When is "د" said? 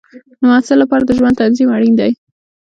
0.39-0.41, 1.05-1.11